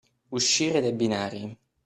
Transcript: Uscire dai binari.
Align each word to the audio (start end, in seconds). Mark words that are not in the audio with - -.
Uscire 0.35 0.81
dai 0.81 0.93
binari. 0.99 1.43